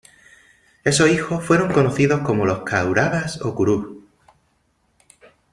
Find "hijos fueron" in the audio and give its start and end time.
1.11-1.71